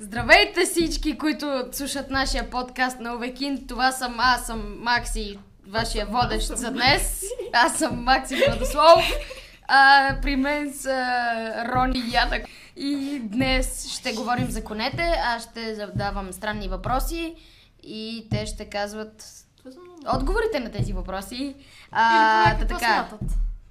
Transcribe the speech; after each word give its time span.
Здравейте 0.00 0.64
всички, 0.64 1.18
които 1.18 1.64
слушат 1.72 2.10
нашия 2.10 2.50
подкаст 2.50 3.00
на 3.00 3.14
Овекин. 3.14 3.66
Това 3.66 3.92
съм 3.92 4.16
аз, 4.18 4.46
съм 4.46 4.76
Макси, 4.82 5.38
вашия 5.68 6.06
водещ 6.06 6.56
за 6.56 6.70
днес. 6.70 7.22
Аз 7.52 7.78
съм 7.78 8.04
Макси 8.04 8.36
Владослав. 8.46 9.04
А, 9.68 10.14
при 10.22 10.36
мен 10.36 10.72
са 10.74 11.06
Рони 11.68 11.98
и 11.98 12.12
Яна. 12.14 12.40
И 12.76 13.20
днес 13.22 13.88
ще 13.88 14.12
говорим 14.12 14.50
за 14.50 14.64
конете. 14.64 15.02
Аз 15.24 15.42
ще 15.50 15.74
задавам 15.74 16.32
странни 16.32 16.68
въпроси 16.68 17.34
и 17.82 18.26
те 18.30 18.46
ще 18.46 18.64
казват 18.64 19.24
отговорите 20.14 20.60
на 20.60 20.70
тези 20.72 20.92
въпроси. 20.92 21.36
Или 21.36 21.54
А, 21.92 22.44
поне 22.54 22.66
та 22.68 22.74
така. 22.74 22.78
смятат. 22.94 23.20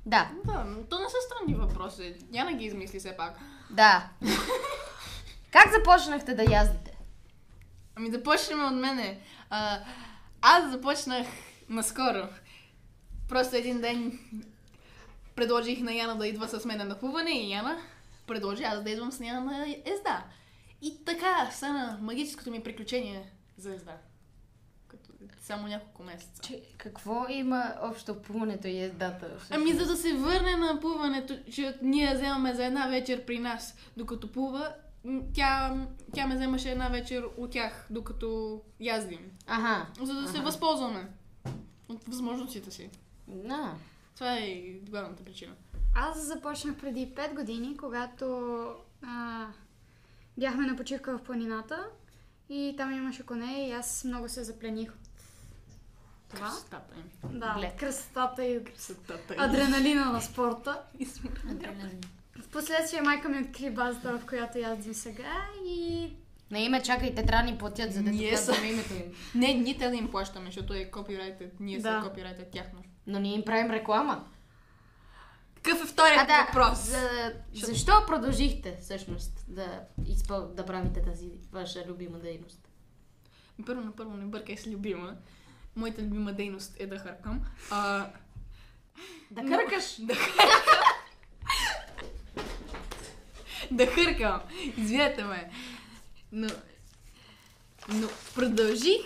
Да, 0.05 0.29
Да, 0.45 0.63
но 0.67 0.83
то 0.83 0.99
не 0.99 1.05
са 1.09 1.15
странни 1.25 1.55
въпроси. 1.59 2.13
Яна 2.33 2.53
ги 2.53 2.65
измисли 2.65 2.99
все 2.99 3.17
пак. 3.17 3.39
да. 3.69 4.03
Как 5.55 5.73
започнахте 5.73 6.33
да 6.33 6.43
яздите? 6.51 6.97
Ами 7.95 8.09
да 8.09 8.23
почнем 8.23 8.65
от 8.65 8.73
мене. 8.73 9.19
А, 9.49 9.79
аз 10.41 10.71
започнах 10.71 11.27
наскоро. 11.69 12.27
Просто 13.29 13.55
един 13.55 13.81
ден 13.81 14.19
предложих 15.35 15.79
на 15.79 15.93
Яна 15.93 16.17
да 16.17 16.27
идва 16.27 16.47
с 16.47 16.65
мен 16.65 16.87
на 16.87 16.99
плуване 16.99 17.31
и 17.31 17.51
Яна 17.51 17.77
предложи 18.27 18.63
аз 18.63 18.83
да 18.83 18.89
идвам 18.89 19.11
с 19.11 19.19
нея 19.19 19.41
на 19.41 19.75
езда. 19.85 20.23
И 20.81 21.05
така 21.05 21.49
стана 21.51 21.97
магическото 22.01 22.51
ми 22.51 22.63
приключение 22.63 23.31
за 23.57 23.73
езда. 23.73 23.97
Като 24.87 25.11
само 25.41 25.67
няколко 25.67 26.03
месеца. 26.03 26.41
Че, 26.41 26.61
какво 26.77 27.25
има 27.29 27.75
общо 27.81 28.21
плуването 28.21 28.67
и 28.67 28.79
ездата? 28.79 29.27
Ами 29.49 29.73
за 29.73 29.85
да 29.85 29.95
се 29.95 30.13
върне 30.13 30.55
на 30.55 30.79
плуването, 30.79 31.37
че 31.51 31.77
ние 31.81 32.15
вземаме 32.15 32.53
за 32.53 32.65
една 32.65 32.87
вечер 32.87 33.25
при 33.25 33.39
нас, 33.39 33.75
докато 33.97 34.31
плува, 34.31 34.75
тя, 35.33 35.75
тя 36.13 36.27
ме 36.27 36.35
вземаше 36.35 36.71
една 36.71 36.87
вечер 36.87 37.23
от 37.37 37.51
тях, 37.51 37.87
докато 37.89 38.61
яздим. 38.79 39.31
Ага. 39.47 39.87
За 40.01 40.13
да 40.13 40.27
се 40.27 40.37
Аха. 40.37 40.45
възползваме 40.45 41.07
от 41.89 42.03
възможностите 42.03 42.71
си. 42.71 42.89
Да. 43.27 43.73
Това 44.15 44.33
е 44.33 44.55
главната 44.81 45.23
причина. 45.23 45.53
Аз 45.95 46.19
започнах 46.19 46.75
преди 46.77 47.07
5 47.07 47.35
години, 47.35 47.77
когато 47.77 48.65
а, 49.03 49.45
бяхме 50.37 50.65
на 50.65 50.75
почивка 50.77 51.17
в 51.17 51.23
планината 51.23 51.85
и 52.49 52.73
там 52.77 52.93
имаше 52.93 53.25
коне 53.25 53.67
и 53.67 53.71
аз 53.71 54.03
много 54.03 54.29
се 54.29 54.43
заплених 54.43 54.89
от 54.89 54.99
това. 56.29 56.47
Красотата 56.47 56.95
им. 56.95 57.39
Да, 57.39 57.71
красотата 57.79 58.45
и 58.45 58.63
Красотата 58.63 59.33
им. 59.33 59.39
адреналина 59.39 60.05
на 60.05 60.21
спорта. 60.21 60.81
И 60.99 61.05
сме- 61.05 61.29
Впоследствие 62.41 63.01
майка 63.01 63.29
ми 63.29 63.39
откри 63.39 63.69
базата, 63.71 64.17
в 64.17 64.25
която 64.25 64.57
яздим 64.57 64.93
сега 64.93 65.33
и 65.65 66.09
На 66.51 66.59
име 66.59 66.83
чакайте, 66.83 67.25
трябва 67.25 67.45
да 67.45 67.51
ни 67.51 67.57
платят, 67.57 67.93
за 67.93 68.03
да 68.03 68.09
Ние 68.09 68.31
казваме 68.31 68.67
името 68.67 68.93
им. 68.93 69.13
Не, 69.35 69.53
ние 69.53 69.77
те 69.77 69.89
да 69.89 69.95
им 69.95 70.11
плащаме, 70.11 70.45
защото 70.45 70.73
е 70.73 70.85
копирайтед, 70.85 71.59
ние 71.59 71.79
Да. 71.79 72.01
са 72.01 72.09
копирайтед 72.09 72.51
тяхно. 72.51 72.79
Но 73.07 73.19
ние 73.19 73.35
им 73.35 73.45
правим 73.45 73.71
реклама. 73.71 74.25
Какъв 75.55 75.83
е 75.83 75.87
вторият 75.87 76.19
А 76.19 76.25
да, 76.25 76.45
въпрос? 76.45 76.79
за... 76.79 77.33
защо 77.53 77.91
продължихте 78.07 78.77
всъщност 78.81 79.45
да, 79.47 79.81
изпъл... 80.07 80.47
да 80.47 80.65
правите 80.65 81.01
тази 81.01 81.29
ваша 81.51 81.83
любима 81.87 82.19
дейност? 82.19 82.67
Първо 83.65 83.81
на 83.81 83.91
първо 83.91 84.13
не 84.13 84.25
бъркай 84.25 84.57
с 84.57 84.67
любима. 84.67 85.15
Моята 85.75 86.01
любима 86.01 86.33
дейност 86.33 86.75
е 86.79 86.87
да 86.87 86.97
хъркам. 86.97 87.41
А, 87.71 88.09
Да 89.31 89.41
Но- 89.43 89.57
къркаш? 89.57 89.95
Да 89.99 90.13
да 93.71 93.87
хъркам. 93.87 94.41
Извинете 94.77 95.23
ме. 95.23 95.49
Но, 96.31 96.47
но 97.89 98.07
продължих. 98.35 99.01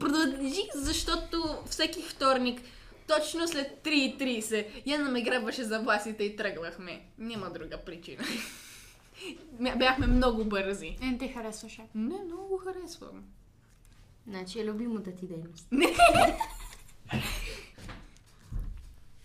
Продължих, 0.00 0.64
защото 0.74 1.58
всеки 1.66 2.02
вторник, 2.02 2.60
точно 3.08 3.48
след 3.48 3.84
3.30, 3.84 4.66
Яна 4.86 5.10
ме 5.10 5.22
грабваше 5.22 5.64
за 5.64 5.80
власите 5.80 6.24
и 6.24 6.36
тръгвахме. 6.36 7.04
Няма 7.18 7.50
друга 7.50 7.78
причина. 7.78 8.24
Бя- 9.54 9.78
Бяхме 9.78 10.06
много 10.06 10.44
бързи. 10.44 10.96
не 11.02 11.18
ти 11.18 11.28
харесваше. 11.28 11.82
Не, 11.94 12.18
много 12.18 12.48
го 12.48 12.56
харесвам. 12.58 13.24
Значи 14.26 14.60
е 14.60 14.64
любимата 14.64 15.10
ти 15.12 15.26
дейност. 15.26 15.66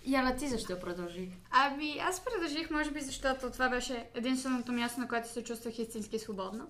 Яна, 0.10 0.36
ти 0.36 0.48
защо 0.48 0.80
продължи? 0.80 1.30
Ами, 1.52 2.00
аз 2.02 2.22
продължих, 2.26 2.72
може 2.72 2.92
би, 2.92 3.02
защото 3.02 3.52
това 3.52 3.70
беше 3.70 4.10
единственото 4.14 4.72
място, 4.72 5.00
на 5.00 5.08
което 5.08 5.30
се 5.30 5.44
чувствах 5.44 5.80
истински 5.80 6.20
свободна. 6.20 6.66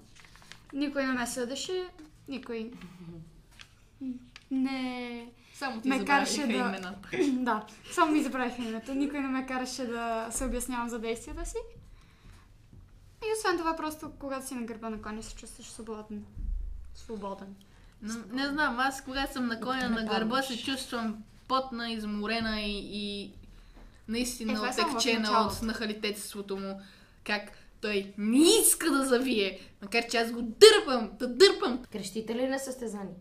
Никой 0.74 1.06
не 1.06 1.14
ме 1.14 1.28
съдеше, 1.28 1.88
никой 2.28 2.72
не... 4.52 5.30
Само 5.54 5.82
ти 5.82 5.90
Ме 5.90 6.00
забравиха 6.00 6.20
караше 6.20 6.48
да- 6.48 6.54
имената. 6.54 7.10
да, 7.34 7.66
само 7.94 8.12
ми 8.12 8.24
забравих 8.24 8.60
името. 8.60 8.94
Никой 8.94 9.20
не 9.20 9.28
ме 9.28 9.46
караше 9.46 9.86
да 9.86 10.28
се 10.32 10.46
обяснявам 10.46 10.90
за 10.90 11.00
действията 11.00 11.46
си. 11.46 11.58
И 13.22 13.34
освен 13.38 13.58
това, 13.58 13.76
просто 13.76 14.12
когато 14.20 14.48
си 14.48 14.56
на 14.56 14.62
гърба 14.62 14.90
на 14.90 15.02
коня, 15.02 15.24
се 15.24 15.36
чувстваш 15.36 15.68
свободен. 15.68 16.26
Свободен. 16.96 17.56
Но, 18.02 18.14
не 18.32 18.48
знам, 18.48 18.80
аз 18.80 19.04
когато 19.04 19.34
съм 19.34 19.48
на 19.48 19.60
коня 19.62 19.90
на 19.90 20.04
гърба 20.06 20.42
се 20.42 20.64
чувствам 20.64 21.24
потна, 21.50 21.92
изморена 21.92 22.62
и, 22.62 22.80
и 22.94 23.32
наистина 24.08 24.52
Е, 24.52 24.56
е 24.56 24.60
отекчена 24.84 25.20
началото. 25.20 25.56
от 25.56 25.62
нахалитетството 25.62 26.58
му. 26.58 26.82
Как 27.24 27.52
той 27.82 28.14
не 28.18 28.38
иска 28.60 28.92
да 28.92 29.06
завие, 29.06 29.59
макар 29.82 30.08
че 30.08 30.18
аз 30.18 30.32
го 30.32 30.42
дърпам, 30.42 31.12
да 31.20 31.28
дърпам. 31.28 31.84
Крещите 31.84 32.36
ли 32.36 32.48
на 32.48 32.59
състезание? 32.59 33.16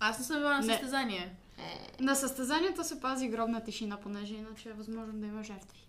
Аз 0.00 0.18
не 0.18 0.24
съм 0.24 0.36
била 0.36 0.56
на 0.56 0.62
състезание. 0.64 1.36
Е, 1.58 2.02
На 2.02 2.14
състезанието 2.14 2.84
се 2.84 3.00
пази 3.00 3.28
гробна 3.28 3.64
тишина, 3.64 3.96
понеже 3.96 4.34
иначе 4.34 4.68
е 4.68 4.72
възможно 4.72 5.12
да 5.12 5.26
има 5.26 5.42
жертви. 5.44 5.80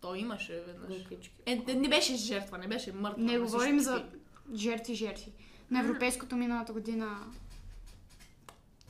Той 0.00 0.18
имаше 0.18 0.60
веднъж. 0.60 0.98
глупички. 0.98 1.34
Е, 1.46 1.56
не- 1.58 1.74
не 1.74 1.88
беше 1.88 2.16
жертва, 2.16 2.58
не 2.58 2.68
беше 2.68 2.92
мъртва. 2.92 3.22
Не 3.22 3.38
говорим 3.38 3.80
за 3.80 3.94
таки. 3.94 4.16
жертви, 4.54 4.94
жертви. 4.94 5.32
На 5.70 5.80
европейското 5.80 6.36
миналата 6.36 6.72
година 6.72 7.18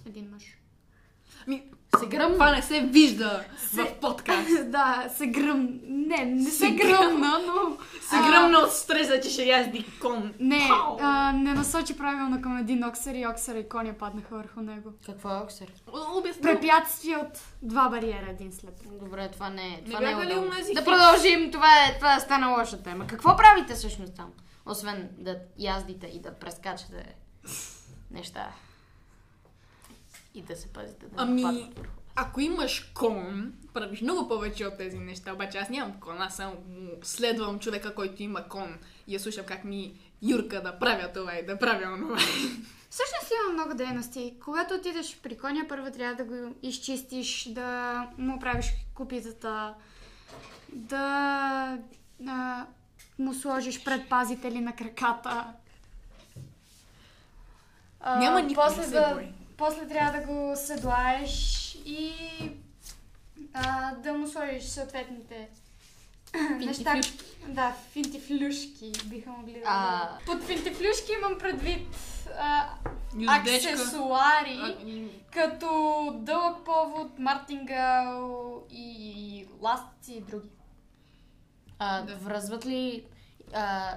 един 0.07 0.31
мъж. 0.31 0.45
Ми, 1.47 1.63
Се 2.01 2.07
гръмна. 2.07 2.33
това 2.33 2.51
не 2.51 2.63
се 2.63 2.81
вижда 2.81 3.45
Се- 3.59 3.83
в 3.83 3.95
подкаст. 4.01 4.49
да, 4.71 5.09
се 5.17 5.27
гръм... 5.27 5.69
Не, 5.83 6.25
не 6.25 6.45
се, 6.45 6.51
Се 6.51 6.71
гръмна, 6.71 7.39
но... 7.47 7.77
Се 8.01 8.17
гръмна 8.31 8.59
от 8.59 8.73
стреса, 8.73 9.21
че 9.21 9.31
ще 9.31 9.45
язди 9.45 9.87
кон. 10.03 10.35
Не, 10.41 10.69
Пау! 10.69 10.97
а, 11.01 11.33
не 11.33 11.55
насочи 11.55 11.97
правилно 11.99 12.43
към 12.43 12.59
един 12.59 12.85
оксер 12.85 13.15
и 13.15 13.27
оксера 13.27 13.59
и 13.59 13.69
коня 13.69 13.93
паднаха 13.99 14.37
върху 14.37 14.61
него. 14.61 14.93
Какво 15.07 15.31
е 15.31 15.41
оксер? 15.41 15.73
Обясни. 16.17 16.43
Препятствие 16.43 17.17
от 17.17 17.41
два 17.63 17.89
бариера 17.89 18.27
един 18.31 18.53
след 18.53 18.75
друг. 18.83 18.93
Добре, 19.05 19.31
това 19.31 19.51
не 19.51 19.67
е. 19.67 19.71
Не 19.71 19.83
Това 19.85 20.01
не, 20.01 20.07
бяха 20.07 20.23
е 20.23 20.27
ли 20.27 20.75
Да 20.75 20.85
продължим, 20.85 21.51
това 21.51 21.69
е, 21.89 21.97
това 21.99 22.21
стана 22.21 22.49
лоша 22.49 22.83
тема. 22.83 23.07
Какво 23.07 23.37
правите 23.37 23.75
всъщност 23.75 24.15
там? 24.15 24.33
Освен 24.67 25.09
да 25.19 25.37
яздите 25.59 26.07
и 26.07 26.21
да 26.21 26.35
прескачате 26.35 27.15
неща. 28.11 28.47
И 30.37 30.43
да 30.43 30.57
се 30.57 30.69
пазите 30.69 31.07
да 31.07 31.13
Ами, 31.17 31.73
ако 32.17 32.41
имаш 32.41 32.91
кон, 32.95 33.53
правиш 33.75 34.01
много 34.01 34.29
повече 34.29 34.67
от 34.67 34.77
тези 34.79 34.99
неща. 34.99 35.33
Обаче 35.33 35.59
аз 35.59 35.69
нямам 35.69 36.01
кон, 36.01 36.23
аз 36.23 36.37
само 36.37 36.57
следвам 37.03 37.59
човека, 37.59 37.95
който 37.95 38.23
има 38.23 38.49
кон 38.49 38.79
и 39.07 39.15
я 39.15 39.21
слушам 39.21 39.47
как 39.47 39.65
ми 39.65 39.95
Юрка 40.23 40.63
да 40.63 40.79
правя 40.79 41.13
това 41.13 41.39
и 41.39 41.47
да 41.47 41.59
правя 41.59 41.93
онова. 41.95 42.17
Всъщност 42.91 43.33
има 43.33 43.53
много 43.53 43.75
дейности. 43.75 44.35
Когато 44.45 44.75
отидеш 44.75 45.19
при 45.23 45.39
коня, 45.39 45.65
първо 45.69 45.91
трябва 45.91 46.15
да 46.15 46.25
го 46.25 46.55
изчистиш, 46.63 47.49
да 47.49 48.03
му 48.19 48.41
правиш 48.41 48.67
купитата, 48.95 49.75
да 50.73 51.79
а, 52.29 52.67
му 53.19 53.35
сложиш 53.35 53.85
предпазители 53.85 54.61
на 54.61 54.77
краката. 54.77 55.45
А, 58.01 58.19
Няма 58.19 58.43
никой, 58.43 58.65
после 58.65 58.81
не 58.81 58.87
се 58.87 58.93
да, 58.93 59.15
бой. 59.15 59.33
После 59.57 59.89
трябва 59.89 60.21
да 60.21 60.27
го 60.27 60.53
седлаеш 60.57 61.57
и 61.85 62.13
а, 63.55 63.95
да 63.95 64.13
му 64.13 64.27
сложиш 64.29 64.63
съответните 64.65 65.49
неща. 66.59 66.93
Финтифлюшки. 66.93 67.25
Да, 67.49 67.77
финтифлюшки 67.91 68.93
биха 69.05 69.31
могли 69.31 69.53
да 69.53 69.61
А. 69.65 70.19
Под 70.27 70.45
финтифлюшки 70.45 71.13
имам 71.19 71.39
предвид 71.39 71.89
а, 72.39 72.69
Юздечка. 73.19 73.71
аксесуари, 73.73 74.59
А, 74.63 75.09
като 75.33 75.69
дълъг 76.19 76.65
повод, 76.65 77.19
мартингал 77.19 78.63
и 78.71 79.47
ластици 79.61 80.13
и 80.13 80.21
други. 80.21 80.49
А, 81.79 82.03
Да. 82.03 82.15
Връзват 82.17 82.67
ли 82.67 83.05
а, 83.55 83.95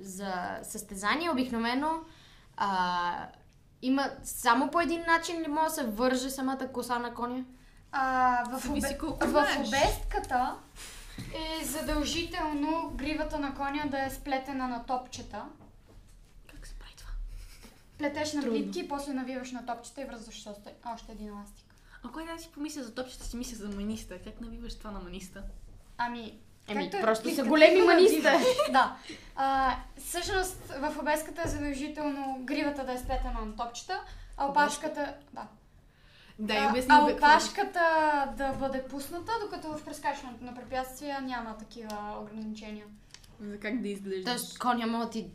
за 0.00 0.32
състезание 0.62 1.30
обикновено 1.30 1.92
а, 2.56 3.28
има 3.82 4.10
само 4.24 4.70
по 4.70 4.80
един 4.80 5.02
начин 5.06 5.40
ли 5.42 5.48
може 5.48 5.68
да 5.68 5.74
се 5.74 5.84
върже 5.84 6.30
самата 6.30 6.68
коса 6.72 6.98
на 6.98 7.14
коня? 7.14 7.44
А, 7.92 8.58
в, 8.58 8.70
обе... 8.70 8.98
в 9.20 9.46
обестката 9.58 10.54
е 11.34 11.64
задължително 11.64 12.92
гривата 12.94 13.38
на 13.38 13.54
коня 13.54 13.84
да 13.90 14.06
е 14.06 14.10
сплетена 14.10 14.68
на 14.68 14.84
топчета. 14.84 15.44
плетеш 17.98 18.32
на 18.32 18.42
Трудно. 18.42 18.58
плитки, 18.58 18.88
после 18.88 19.12
навиваш 19.12 19.52
на 19.52 19.66
топчета 19.66 20.02
и 20.02 20.04
връзваш 20.04 20.46
още, 20.46 20.74
още 20.94 21.12
един 21.12 21.28
еластик. 21.28 21.64
А 22.04 22.08
кой 22.12 22.26
да 22.26 22.38
си 22.38 22.50
помисля 22.54 22.82
за 22.82 22.94
топчета, 22.94 23.24
си 23.24 23.36
мисля 23.36 23.56
за 23.56 23.68
маниста. 23.68 24.18
Как 24.18 24.40
навиваш 24.40 24.74
това 24.74 24.90
на 24.90 25.00
маниста? 25.00 25.42
Ами, 25.98 26.38
Еми, 26.68 26.90
както 26.90 27.06
просто 27.06 27.34
са 27.34 27.44
големи 27.44 27.82
маниста. 27.82 28.38
да. 28.72 28.96
А, 29.36 29.76
всъщност 29.98 30.56
в 30.66 30.98
обеската 31.00 31.42
е 31.44 31.48
задължително 31.48 32.38
гривата 32.40 32.84
да 32.84 32.92
е 32.92 32.98
сплетена 32.98 33.40
на 33.44 33.56
топчета, 33.56 34.00
а 34.36 34.46
опашката... 34.46 35.14
Да. 35.32 35.46
Да, 36.38 36.54
А, 36.54 36.64
и 36.64 36.66
обясни 36.70 36.94
а 36.94 37.04
опашката 37.04 37.80
да 38.36 38.52
бъде 38.52 38.82
пусната, 38.82 39.32
докато 39.42 39.68
в 39.68 39.84
прескачането 39.84 40.44
на 40.44 40.54
препятствия 40.54 41.20
няма 41.20 41.56
такива 41.58 42.16
ограничения. 42.22 42.86
За 43.40 43.58
как 43.58 43.80
да 43.80 43.88
изглеждаш. 43.88 44.24
Тоест, 44.24 44.58
коня 44.58 44.86
му 44.86 45.10
ти... 45.10 45.26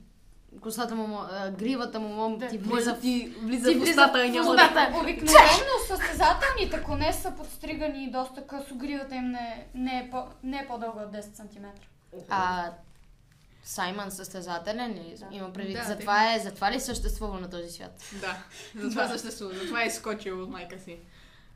Косата 0.61 0.95
му, 0.95 1.19
гривата 1.57 1.99
му 1.99 2.37
Да. 2.37 2.47
ти 2.47 2.57
влиза 2.57 2.93
да 2.93 2.99
ти 2.99 3.33
влиза 3.41 3.69
ти 3.69 3.79
в 3.79 3.83
устата 3.83 4.25
и 4.25 4.31
няма 4.31 4.55
да... 4.55 4.93
Обикновено 5.01 5.73
състезателните 5.87 6.83
коне 6.85 7.13
са 7.13 7.31
подстригани 7.31 8.11
доста 8.11 8.47
късо, 8.47 8.75
гривата 8.75 9.15
им 9.15 9.31
не, 9.31 9.67
не, 9.75 9.99
е, 9.99 10.09
по, 10.11 10.23
не 10.43 10.57
е 10.57 10.67
по-дълга 10.67 11.01
от 11.01 11.13
10 11.13 11.35
см. 11.35 11.65
А, 12.29 12.71
Саймън 13.63 14.11
състезателен 14.11 14.91
ли? 14.91 15.15
Да. 15.19 15.35
Има 15.35 15.53
предвид. 15.53 15.77
Да, 15.77 15.83
затова, 15.83 16.35
е, 16.35 16.39
затова 16.39 16.71
ли 16.71 16.79
съществува 16.79 17.39
на 17.39 17.49
този 17.49 17.69
свят? 17.69 18.03
Да, 18.21 18.37
затова 18.75 19.07
съществува. 19.17 19.53
Затова 19.53 19.83
е 19.83 19.87
изскочил 19.87 20.43
от 20.43 20.49
майка 20.49 20.79
си. 20.79 20.97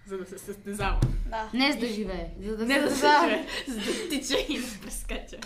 За 0.07 0.17
да 0.17 0.25
се 0.25 0.37
състезава. 0.37 0.99
Да. 1.25 1.49
Не 1.53 1.71
за 1.71 1.79
да 1.79 1.87
живее. 1.87 2.29
За 2.41 2.57
да 2.57 2.65
Не 2.65 2.79
да 2.79 2.89
се 2.89 2.95
състезава. 2.95 3.27
чуе, 3.29 3.45
за 3.67 3.79
да 3.79 4.09
тича 4.09 4.37
и 4.49 4.59
да 4.59 4.67
прескача. 4.81 5.37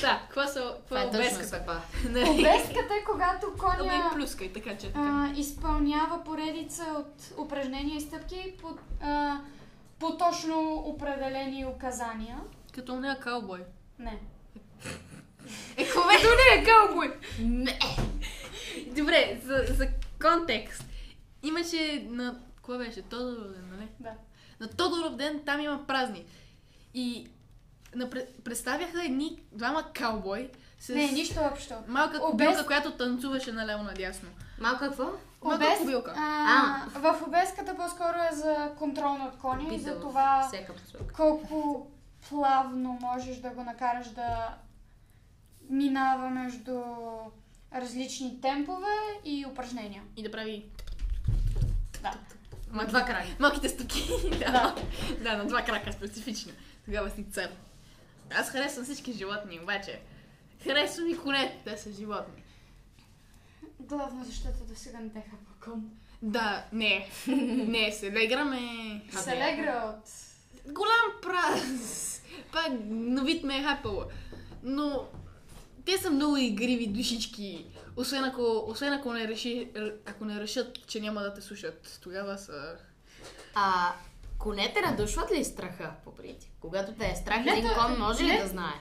Да, 0.00 0.22
какво 0.28 0.46
са 0.52 0.74
какво 0.78 0.96
е 0.96 1.02
е 1.02 1.06
обеската? 1.06 1.44
съдба. 1.48 1.82
Обеската 2.30 2.94
е 3.00 3.04
когато 3.04 3.54
коня 3.58 4.10
плюскай, 4.14 4.52
така 4.52 4.70
че 4.70 4.86
така. 4.86 5.00
а, 5.00 5.32
изпълнява 5.36 6.24
поредица 6.24 6.84
от 6.98 7.38
упражнения 7.46 7.96
и 7.96 8.00
стъпки 8.00 8.54
по, 8.62 8.76
а, 9.02 9.40
по 9.98 10.16
точно 10.16 10.74
определени 10.86 11.66
указания. 11.66 12.38
Като 12.74 13.00
не 13.00 13.08
е 13.08 13.18
каубой. 13.20 13.64
Не. 13.98 14.18
Е, 15.76 15.90
ковето 15.90 16.28
не 16.28 16.60
е 16.60 16.64
каубой! 16.64 17.14
Не. 17.40 17.78
Добре, 18.96 19.40
за, 19.44 19.64
за 19.68 19.88
контекст. 20.22 20.84
Имаше 21.42 22.06
на... 22.08 22.38
Кое 22.62 22.78
беше? 22.78 23.02
Тодоров 23.02 23.52
ден, 23.52 23.68
нали? 23.70 23.88
Да. 24.00 24.10
На 24.60 24.68
Тодоров 24.68 25.16
ден 25.16 25.42
там 25.46 25.60
има 25.60 25.86
празник. 25.86 26.26
И 26.94 27.28
на, 27.94 28.10
представяха 28.44 29.04
едни 29.04 29.42
двама 29.52 29.84
каубой 29.92 30.50
с 30.80 30.88
Не, 30.88 31.12
нищо 31.12 31.40
общо. 31.52 31.74
малка 31.88 32.16
Обез- 32.16 32.30
кобилка, 32.30 32.66
която 32.66 32.90
танцуваше 32.92 33.52
наляво 33.52 33.84
надясно. 33.84 34.28
Малка 34.60 34.78
какво? 34.88 35.04
Малка 35.42 35.64
Обез- 35.64 35.78
кобилка. 35.78 36.14
А, 36.16 36.82
в 36.94 37.22
обеската 37.26 37.76
по-скоро 37.76 38.16
е 38.32 38.36
за 38.36 38.70
контрол 38.78 39.12
над 39.14 39.36
коня 39.36 39.74
и 39.74 39.78
за 39.78 40.00
това 40.00 40.50
колко 41.16 41.86
плавно 42.28 42.98
можеш 43.00 43.36
да 43.36 43.50
го 43.50 43.64
накараш 43.64 44.08
да 44.08 44.54
минава 45.70 46.30
между 46.30 46.80
различни 47.74 48.40
темпове 48.40 48.86
и 49.24 49.46
упражнения. 49.46 50.02
И 50.16 50.22
да 50.22 50.30
прави 50.30 50.64
Да. 52.02 52.12
На 52.72 52.84
два 52.84 53.04
крака. 53.04 53.28
малките 53.38 53.68
стъпки. 53.68 54.08
да. 54.30 54.38
Да. 54.38 54.74
да, 55.22 55.36
на 55.36 55.44
два 55.46 55.62
крака 55.62 55.92
специфично. 55.92 56.52
Тогава 56.84 57.10
си 57.10 57.24
цел. 57.32 57.48
Аз 58.34 58.50
харесвам 58.50 58.84
всички 58.84 59.12
животни, 59.12 59.60
обаче 59.60 60.00
харесвам 60.64 61.08
и 61.08 61.18
конете, 61.18 61.58
те 61.64 61.76
са 61.76 61.92
животни. 61.92 62.42
Главно 63.80 64.24
защото 64.24 64.64
до 64.68 64.74
сега 64.74 65.00
не 65.00 65.10
те 65.10 65.20
хапа 65.20 65.64
кон. 65.64 65.90
Да, 66.22 66.64
не. 66.72 67.10
не, 67.66 67.92
селеграм 67.92 68.52
е... 68.52 69.02
А, 69.14 69.18
Селегра 69.18 69.94
от... 69.96 70.10
Голям 70.72 71.20
праз. 71.22 72.22
Пак 72.52 72.68
на 72.88 73.24
вид 73.24 73.44
ме 73.44 73.58
е 73.58 73.62
хапало. 73.62 74.04
Но 74.62 75.08
те 75.84 75.98
са 75.98 76.10
много 76.10 76.36
игриви 76.36 76.86
душички. 76.86 77.66
Освен 77.96 78.24
ако, 78.24 78.64
освен 78.66 78.92
ако 78.92 79.12
не, 79.12 79.28
реши, 79.28 79.70
ако 80.06 80.24
не 80.24 80.40
решат, 80.40 80.86
че 80.86 81.00
няма 81.00 81.20
да 81.20 81.34
те 81.34 81.40
слушат. 81.40 81.98
Тогава 82.02 82.38
са... 82.38 82.76
А 83.54 83.92
конете 84.38 84.80
надушват 84.80 85.32
ли 85.32 85.44
страха 85.44 85.90
по 86.04 86.14
принцип? 86.14 86.50
Когато 86.60 86.92
те 86.92 87.06
е 87.06 87.16
страх, 87.16 87.44
Не, 87.44 87.52
един 87.52 87.70
кон 87.70 87.98
може 87.98 88.24
ли 88.24 88.28
не. 88.28 88.38
да 88.38 88.46
знае? 88.48 88.74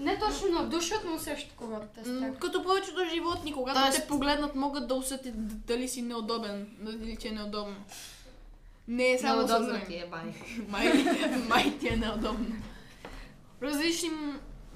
Не 0.00 0.18
точно 0.18 0.48
надушват, 0.50 1.00
но 1.04 1.14
усещат 1.14 1.52
когато 1.56 1.86
те 1.86 2.00
е 2.00 2.04
страх. 2.04 2.38
Като 2.40 2.62
повечето 2.62 3.00
животни, 3.06 3.52
когато 3.52 3.80
Тоест- 3.80 3.96
те 3.96 4.06
погледнат, 4.08 4.54
могат 4.54 4.88
да 4.88 4.94
усетят 4.94 5.34
дали 5.58 5.88
си 5.88 6.02
неудобен, 6.02 6.68
дали 6.80 7.16
че 7.16 7.28
е 7.28 7.32
неудобно. 7.32 7.76
Не 8.88 9.06
е 9.06 9.18
само 9.18 9.36
Неудобно 9.38 9.80
ти 9.80 9.94
е, 9.94 10.06
бай. 10.06 10.34
Май, 10.68 10.92
май 11.48 11.78
ти 11.78 11.88
е 11.88 11.96
неудобно. 11.96 12.46
Различни... 13.62 14.10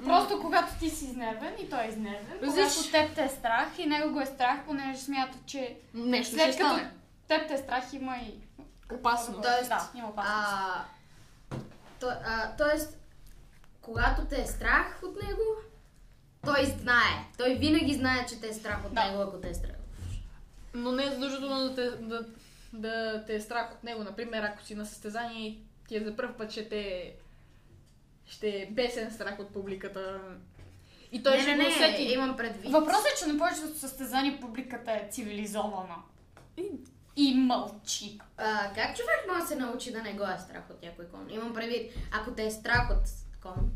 Просто 0.04 0.40
когато 0.40 0.78
ти 0.80 0.90
си 0.90 1.04
изнервен 1.04 1.54
и 1.60 1.68
той 1.68 1.80
е 1.80 1.88
изнервен, 1.88 2.26
Различ- 2.34 2.46
когато 2.46 2.90
теб 2.90 3.14
те 3.14 3.24
е 3.24 3.28
страх 3.28 3.68
и 3.78 3.86
него 3.86 4.12
го 4.12 4.20
е 4.20 4.26
страх, 4.26 4.58
понеже 4.66 4.98
смята, 4.98 5.38
че 5.46 5.76
Нещо 5.94 6.34
след 6.34 6.42
ще 6.44 6.58
като 6.58 6.74
стане. 6.74 6.90
теб 7.28 7.48
те 7.48 7.54
е 7.54 7.58
страх 7.58 7.92
има 7.92 8.16
и... 8.16 8.34
Опасно. 8.92 9.42
Тоест, 9.42 9.68
Да, 9.68 9.90
има 9.94 10.08
опасност. 10.08 10.48
А, 10.48 10.84
то, 12.00 12.06
а, 12.24 12.56
тоест, 12.56 12.98
когато 13.80 14.24
те 14.24 14.42
е 14.42 14.46
страх 14.46 15.00
от 15.02 15.22
него, 15.22 15.42
той 16.44 16.64
знае. 16.64 17.24
Той 17.38 17.54
винаги 17.54 17.94
знае, 17.94 18.26
че 18.26 18.40
те 18.40 18.48
е 18.48 18.52
страх 18.52 18.84
от 18.86 18.94
Да. 18.94 19.04
него, 19.04 19.22
ако 19.22 19.36
те 19.36 19.48
е 19.50 19.54
страх. 19.54 19.76
Но 20.74 20.92
не 20.92 21.04
е 21.04 21.10
задължително 21.10 21.60
да 21.60 21.74
те, 21.74 21.90
да, 21.90 22.26
да 22.72 23.24
те 23.26 23.34
е 23.34 23.40
страх 23.40 23.72
от 23.72 23.84
него. 23.84 24.04
Например, 24.04 24.42
ако 24.42 24.62
си 24.62 24.74
на 24.74 24.86
състезание 24.86 25.46
и 25.46 25.58
ти 25.88 25.96
е 25.96 26.04
за 26.04 26.16
първ 26.16 26.34
път, 26.38 26.50
ще 26.50 26.68
те 26.68 27.14
ще 28.26 28.48
е 28.48 28.66
бесен 28.70 29.10
страх 29.12 29.38
от 29.38 29.50
публиката. 29.50 30.20
И 31.12 31.22
той 31.22 31.36
не, 31.36 31.42
ще 31.42 31.50
не, 31.50 31.56
го 31.56 31.62
не, 31.62 31.68
усети. 31.76 32.02
имам 32.02 32.36
предвид. 32.36 32.72
Въпросът 32.72 33.06
е, 33.06 33.18
че 33.18 33.26
на 33.26 33.38
повечето 33.38 33.78
състезания 33.78 34.40
публиката 34.40 34.92
е 34.92 35.08
цивилизована. 35.10 35.94
И 36.56 36.62
мълчи. 37.34 38.20
А, 38.36 38.74
как 38.74 38.96
човек 38.96 39.24
може 39.28 39.40
да 39.40 39.46
се 39.48 39.56
научи 39.56 39.92
да 39.92 40.02
не 40.02 40.12
го 40.12 40.24
е 40.24 40.38
страх 40.38 40.62
от 40.70 40.82
някой 40.82 41.08
кон? 41.08 41.26
Имам 41.30 41.54
предвид, 41.54 41.92
ако 42.12 42.30
те 42.30 42.46
е 42.46 42.50
страх 42.50 42.90
от 42.90 43.08
кон, 43.42 43.70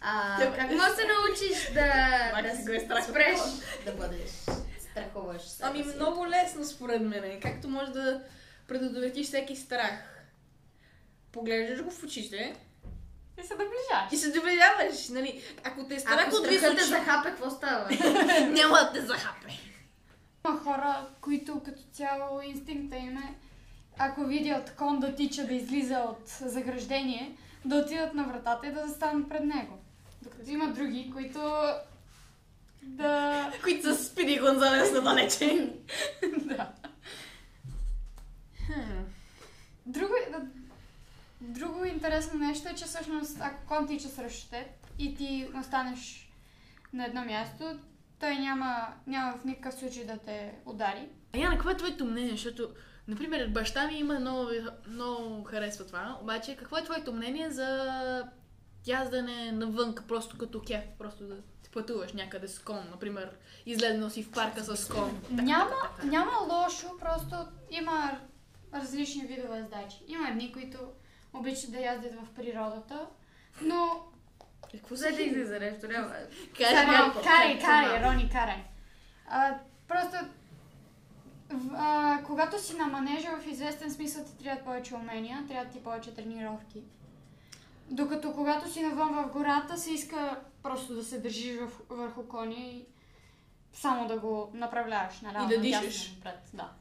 а, 0.00 0.38
Да, 0.38 0.56
как 0.56 0.70
може 0.70 0.90
да 0.90 0.96
се 0.96 1.02
научиш 1.06 1.72
да, 1.74 1.82
да 2.42 2.62
го 2.62 2.72
е 2.72 3.02
спреш 3.02 3.38
да 3.84 3.92
бъдеш 3.92 4.30
страхуваш 4.94 5.42
Ами 5.60 5.84
си? 5.84 5.90
много 5.96 6.26
лесно 6.26 6.64
според 6.64 7.02
мен. 7.02 7.40
Както 7.42 7.68
можеш 7.68 7.92
да 7.92 8.22
предотвратиш 8.68 9.26
всеки 9.26 9.56
страх. 9.56 10.24
Поглеждаш 11.32 11.82
го 11.82 11.90
в 11.90 12.02
очите 12.04 12.56
И 13.38 13.46
се 13.46 13.54
доближаш. 13.54 14.12
и 14.12 14.16
се 14.16 14.32
доверяваш. 14.32 15.08
Нали? 15.08 15.42
Ако 15.64 15.88
те 15.88 15.94
е 15.94 16.00
страх 16.00 16.20
Ако 16.20 16.36
от 16.36 16.44
страхът 16.44 16.60
те 16.60 16.70
височ... 16.70 16.88
захапе, 16.88 17.28
какво 17.28 17.50
става? 17.50 17.88
няма 18.50 18.76
да 18.76 18.92
те 18.94 19.00
захапе. 19.00 19.48
Има 20.48 20.58
хора, 20.58 21.08
които 21.20 21.62
като 21.64 21.82
цяло 21.92 22.40
инстинкта 22.42 22.96
им 22.96 23.16
е, 23.16 23.34
ако 23.98 24.24
видят 24.24 24.76
кон 24.76 25.00
да 25.00 25.14
тича, 25.14 25.46
да 25.46 25.54
излиза 25.54 25.98
от 25.98 26.28
заграждение, 26.28 27.36
да 27.64 27.76
отидат 27.76 28.14
на 28.14 28.24
вратата 28.24 28.66
и 28.66 28.72
да 28.72 28.86
застанат 28.86 29.28
пред 29.28 29.44
него. 29.44 29.78
Докато 30.22 30.50
има 30.50 30.72
други, 30.72 31.10
които 31.14 31.40
да... 32.82 33.52
Които 33.62 33.82
са 33.82 34.04
Спиди 34.04 34.38
Гонзалес 34.38 34.92
на 34.92 35.00
далече. 35.00 35.72
да. 36.38 36.72
Друго, 39.86 40.14
друго 41.40 41.84
интересно 41.84 42.38
нещо 42.38 42.68
е, 42.68 42.74
че 42.74 42.84
всъщност 42.84 43.36
ако 43.40 43.66
кон 43.66 43.86
тича 43.86 44.08
срещу 44.08 44.50
теб 44.50 44.66
и 44.98 45.14
ти 45.14 45.48
останеш 45.60 46.30
на 46.92 47.06
едно 47.06 47.24
място, 47.24 47.78
той 48.24 48.38
няма, 48.38 48.86
няма 49.06 49.38
в 49.38 49.44
никакъв 49.44 49.74
случай 49.74 50.04
да 50.04 50.18
те 50.18 50.54
удари. 50.66 51.08
А 51.34 51.38
Яна, 51.38 51.54
какво 51.54 51.70
е 51.70 51.76
твоето 51.76 52.04
мнение? 52.04 52.30
Защото, 52.30 52.68
например, 53.08 53.48
баща 53.48 53.86
ми 53.86 53.94
има 53.94 54.20
много, 54.20 54.50
много 54.88 55.44
харесва 55.44 55.86
това. 55.86 56.18
Обаче, 56.22 56.56
какво 56.56 56.76
е 56.76 56.84
твоето 56.84 57.12
мнение 57.12 57.50
за 57.50 57.68
яздане 58.86 59.52
навънка, 59.52 60.02
просто 60.08 60.38
като 60.38 60.62
кеф, 60.62 60.84
просто 60.98 61.24
да 61.24 61.36
ти 61.62 61.70
пътуваш 61.70 62.12
някъде 62.12 62.48
с 62.48 62.58
кон, 62.58 62.80
например, 62.90 63.30
излезнал 63.66 64.10
си 64.10 64.22
в 64.22 64.30
парка 64.30 64.76
с 64.76 64.88
кон. 64.88 65.22
Няма, 65.30 65.70
така, 65.96 66.06
няма 66.06 66.32
лошо, 66.50 66.86
просто 67.00 67.36
има 67.70 68.18
различни 68.74 69.26
видове 69.26 69.58
ездачи. 69.58 69.96
Има 70.06 70.28
едни, 70.28 70.52
които 70.52 70.78
обичат 71.32 71.72
да 71.72 71.80
яздят 71.80 72.12
в 72.14 72.34
природата, 72.34 73.06
но... 73.62 74.06
Е, 74.74 74.76
Какво 74.76 74.94
Взе 74.94 75.10
да 75.10 75.16
се 75.16 75.22
излиза 75.22 75.60
нещо, 75.60 75.86
няма. 75.88 76.12
Сега, 76.56 76.86
малко, 76.86 77.22
карай, 77.22 77.58
карай. 77.58 78.02
Рони, 78.02 78.30
карай. 78.30 78.64
А, 79.28 79.54
просто, 79.88 80.16
а, 81.74 82.18
когато 82.26 82.62
си 82.62 82.76
на 82.76 82.86
манежа, 82.86 83.28
в 83.40 83.46
известен 83.46 83.90
смисъл 83.90 84.24
ти 84.24 84.38
трябват 84.38 84.64
повече 84.64 84.94
умения, 84.94 85.44
трябват 85.48 85.72
ти 85.72 85.82
повече 85.82 86.14
тренировки. 86.14 86.82
Докато 87.90 88.32
когато 88.32 88.72
си 88.72 88.82
навън 88.82 89.14
в 89.14 89.32
гората, 89.32 89.78
се 89.78 89.92
иска 89.92 90.40
просто 90.62 90.94
да 90.94 91.04
се 91.04 91.20
държиш 91.20 91.56
в, 91.56 91.70
върху 91.88 92.28
коня 92.28 92.56
и 92.56 92.86
само 93.72 94.08
да 94.08 94.18
го 94.18 94.50
направляваш, 94.54 95.20
наляво, 95.20 95.52
И 95.52 95.56
да 95.56 95.62
дишаш. 95.62 96.12
Напред. 96.16 96.50
Да. 96.54 96.72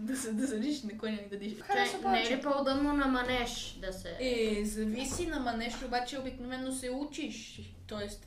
Да 0.00 0.16
се 0.16 0.32
да 0.32 0.46
седиш 0.46 0.82
на 0.82 0.98
коня 0.98 1.18
и 1.26 1.28
да 1.28 1.36
дишаш. 1.36 1.60
Харесва 1.60 2.02
Чай, 2.02 2.12
не 2.12 2.22
е 2.22 2.36
ли 2.36 2.42
по-удобно 2.42 2.92
на 2.92 3.06
манеж 3.06 3.78
да 3.80 3.92
се... 3.92 4.16
Е, 4.20 4.64
зависи 4.64 5.26
на 5.26 5.40
манеж, 5.40 5.82
обаче 5.84 6.18
обикновено 6.18 6.72
се 6.72 6.90
учиш. 6.90 7.60
Тоест, 7.86 8.26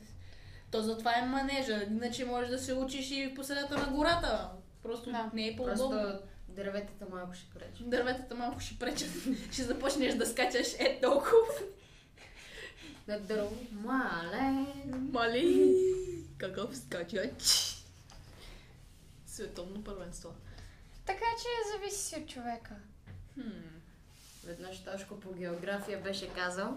то 0.70 0.82
затова 0.82 1.18
е 1.18 1.26
манежа. 1.26 1.82
Иначе 1.90 2.24
можеш 2.24 2.50
да 2.50 2.58
се 2.58 2.74
учиш 2.74 3.10
и 3.10 3.32
по 3.36 3.44
средата 3.44 3.78
на 3.78 3.92
гората. 3.92 4.50
Просто 4.82 5.10
Да. 5.10 5.30
не 5.34 5.48
е 5.48 5.56
по-удобно. 5.56 5.90
Просто 5.90 6.18
дърветата 6.48 7.06
малко 7.10 7.34
ще 7.34 7.58
пречи. 7.58 7.82
Дърветата 7.82 8.34
малко 8.34 8.60
ще 8.60 8.78
пречат. 8.78 9.10
ще 9.52 9.62
започнеш 9.62 10.14
да 10.14 10.26
скачаш 10.26 10.74
е 10.78 11.00
толкова. 11.02 11.30
На 13.08 13.20
дърво. 13.20 13.50
Мале. 13.72 14.66
Мали, 15.12 15.74
какъв 16.38 16.76
скачач. 16.76 17.42
Световно 19.26 19.84
първенство. 19.84 20.30
Така 21.06 21.24
че 21.38 21.72
зависи 21.72 22.20
от 22.20 22.28
човека. 22.28 22.74
Хм. 23.34 23.74
Веднъж 24.46 24.84
Тошко 24.84 25.20
по 25.20 25.32
география 25.32 26.00
беше 26.00 26.28
казал, 26.28 26.76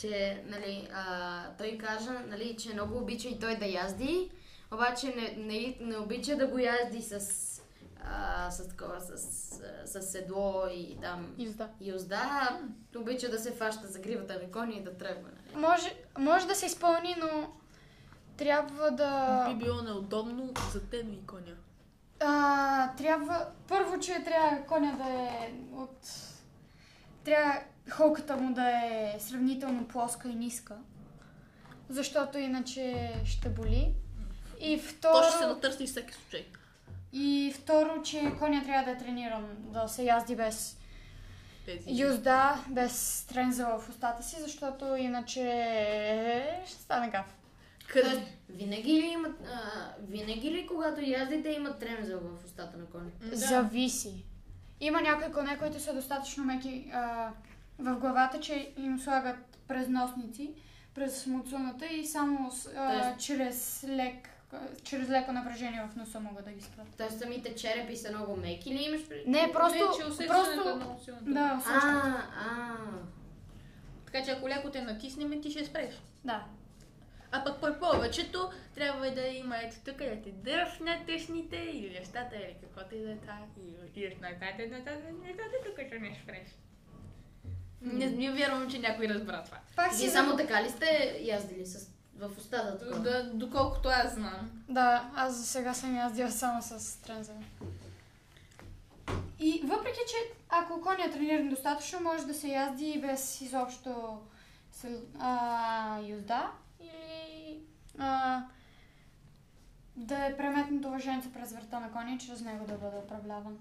че 0.00 0.42
нали, 0.46 0.88
а, 0.94 1.42
той 1.58 1.78
кажа, 1.78 2.10
нали, 2.28 2.56
че 2.56 2.72
много 2.72 2.98
обича 2.98 3.28
и 3.28 3.38
той 3.38 3.56
да 3.56 3.66
язди, 3.66 4.30
обаче 4.72 5.06
не, 5.06 5.34
не, 5.36 5.76
не 5.80 5.98
обича 5.98 6.36
да 6.36 6.46
го 6.46 6.58
язди 6.58 7.02
с, 7.02 7.20
а, 8.04 8.50
с, 8.50 8.68
такова, 8.68 9.00
с, 9.00 9.18
с, 9.18 9.62
с 9.84 10.02
седло 10.02 10.62
и 10.72 10.98
там 11.02 11.34
Юзда. 11.38 11.68
юзда, 11.80 12.60
обича 12.96 13.28
да 13.28 13.38
се 13.38 13.52
фаща 13.52 13.86
за 13.86 13.98
гривата 13.98 14.34
на 14.42 14.50
коня 14.50 14.74
и 14.76 14.82
да 14.82 14.96
тръгва. 14.96 15.28
Нали. 15.28 15.66
Може, 15.66 15.96
може 16.18 16.46
да 16.46 16.54
се 16.54 16.66
изпълни, 16.66 17.16
но 17.20 17.52
трябва 18.36 18.90
да... 18.90 19.46
Би 19.48 19.64
било 19.64 19.82
неудобно 19.82 20.54
за 20.72 20.82
теб 20.82 21.06
и 21.12 21.26
коня. 21.26 21.56
А, 22.20 22.94
трябва... 22.96 23.46
Първо, 23.68 24.00
че 24.00 24.24
трябва 24.24 24.62
коня 24.66 24.92
да 24.92 25.12
е 25.12 25.52
от... 25.72 25.98
Трябва 27.24 27.60
холката 27.90 28.36
му 28.36 28.54
да 28.54 28.68
е 28.68 29.16
сравнително 29.18 29.88
плоска 29.88 30.28
и 30.28 30.34
ниска. 30.34 30.76
Защото 31.88 32.38
иначе 32.38 33.12
ще 33.24 33.48
боли. 33.48 33.94
И 34.60 34.78
второ... 34.78 35.12
То 35.12 35.28
ще 35.28 35.38
се 35.38 35.46
натърси 35.46 35.86
всеки 35.86 36.14
случай. 36.14 36.46
И 37.12 37.54
второ, 37.56 38.02
че 38.02 38.32
коня 38.38 38.64
трябва 38.64 38.84
да 38.84 38.90
е 38.90 38.98
трениран 38.98 39.46
да 39.58 39.88
се 39.88 40.02
язди 40.02 40.36
без 40.36 40.78
Тези. 41.66 42.02
юзда, 42.02 42.64
без 42.68 43.24
трензела 43.28 43.78
в 43.78 43.88
устата 43.88 44.22
си, 44.22 44.36
защото 44.40 44.96
иначе 44.96 46.62
ще 46.66 46.82
стане 46.82 47.08
гав. 47.08 47.36
Къде? 47.88 48.26
Винаги 48.48 48.92
ли, 48.92 49.06
имат, 49.06 49.32
а, 49.46 49.60
винаги 50.00 50.50
ли 50.50 50.66
когато 50.66 51.00
яздите 51.00 51.48
имат 51.50 51.78
тремзел 51.78 52.20
в 52.20 52.44
устата 52.44 52.76
на 52.76 52.84
коня? 52.86 53.10
Да. 53.20 53.36
Зависи. 53.36 54.24
Има 54.80 55.00
някои 55.00 55.32
коне, 55.32 55.58
които 55.58 55.80
са 55.80 55.94
достатъчно 55.94 56.44
меки 56.44 56.90
а, 56.92 57.30
в 57.78 57.96
главата, 57.96 58.40
че 58.40 58.72
им 58.76 59.00
слагат 59.00 59.36
през 59.68 59.88
носници, 59.88 60.50
през 60.94 61.26
муцуната 61.26 61.86
и 61.86 62.06
само 62.06 62.50
а, 62.76 62.92
Тоест- 62.92 63.18
чрез, 63.18 63.84
лек, 63.88 64.28
а, 64.52 64.58
чрез 64.82 65.08
леко 65.08 65.32
напрежение 65.32 65.88
в 65.92 65.96
носа 65.96 66.20
могат 66.20 66.44
да 66.44 66.52
ги 66.52 66.60
спрат. 66.60 66.86
Тоест 66.96 67.18
самите 67.18 67.54
черепи 67.54 67.96
са 67.96 68.10
много 68.10 68.36
меки 68.36 68.70
ли 68.70 68.82
имаш 68.82 69.08
пред... 69.08 69.26
Не, 69.26 69.52
просто... 69.52 69.74
не, 69.74 69.98
че 69.98 70.06
усещането 70.06 70.60
е 70.60 70.64
просто 70.78 71.04
силно. 71.04 71.20
да, 71.22 71.40
А, 71.54 71.58
усещам. 71.58 72.16
а. 72.38 72.74
Така 74.06 74.24
че 74.24 74.30
ако 74.30 74.48
леко 74.48 74.70
те 74.70 74.82
натиснем, 74.82 75.42
ти 75.42 75.50
ще 75.50 75.64
спреш. 75.64 75.94
Да. 76.24 76.44
А 77.36 77.44
пък 77.44 77.60
при 77.60 77.80
повечето 77.80 78.50
трябва 78.74 79.10
да 79.10 79.20
има 79.22 79.56
ето 79.58 79.76
тук 79.84 79.96
да 79.96 80.22
те 80.22 80.30
дръпнат 80.32 81.06
тъсните 81.06 81.56
или 81.56 81.98
нещата 81.98 82.36
или 82.36 82.56
каквото 82.60 82.94
и 82.94 83.00
да 83.00 83.12
е 83.12 83.16
това. 83.16 83.38
И 83.58 83.86
отидеш 83.88 84.14
нататък, 84.14 84.70
нататък, 84.70 85.02
нататък, 85.22 85.60
докато 85.66 85.94
не 86.00 86.18
спреш. 86.22 86.48
Не, 87.82 88.06
не 88.06 88.32
вярвам, 88.32 88.70
че 88.70 88.78
някой 88.78 89.08
разбра 89.08 89.44
това. 89.44 89.58
Пак 89.76 89.94
си 89.94 90.02
Вие 90.02 90.10
само 90.10 90.36
така 90.36 90.62
ли 90.62 90.70
сте 90.70 91.18
яздили 91.22 91.66
с... 91.66 91.90
в 92.16 92.30
устата? 92.38 92.78
такова? 92.78 93.00
Да, 93.00 93.30
доколкото 93.32 93.88
аз 93.88 94.14
знам. 94.14 94.50
Да, 94.68 95.10
аз 95.16 95.34
за 95.34 95.46
сега 95.46 95.74
съм 95.74 95.96
яздила 95.96 96.30
само 96.30 96.62
с 96.62 97.00
трензела. 97.02 97.38
И 99.40 99.62
въпреки, 99.64 99.98
че 100.08 100.16
ако 100.48 100.80
коня 100.80 101.04
е 101.04 101.10
трениран 101.10 101.48
достатъчно, 101.48 102.00
може 102.00 102.26
да 102.26 102.34
се 102.34 102.48
язди 102.48 102.86
и 102.86 103.00
без 103.00 103.40
изобщо 103.40 104.18
с- 104.72 104.88
а, 105.18 106.00
юзда 106.00 106.50
а, 107.98 108.42
да 109.96 110.26
е 110.26 110.36
преметнато 110.36 110.90
въженце 110.90 111.32
през 111.32 111.52
врата 111.52 111.80
на 111.80 111.92
коня 111.92 112.14
и 112.14 112.18
чрез 112.18 112.40
него 112.40 112.66
да 112.66 112.74
бъде 112.74 112.96
управляван. 112.96 113.58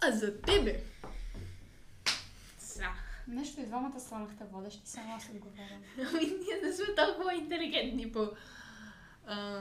А 0.00 0.12
за 0.12 0.40
тебе? 0.40 0.82
Са. 2.58 2.88
Нещо 3.28 3.60
и 3.60 3.66
двамата 3.66 4.00
станахте 4.00 4.44
водещи, 4.44 4.82
само 4.84 5.14
аз 5.14 5.28
отговарям. 5.28 5.82
Ами 5.98 6.26
ние 6.26 6.60
не 6.62 6.72
сме 6.72 6.94
толкова 6.94 7.34
интелигентни 7.34 8.12
по... 8.12 8.30
А... 9.26 9.60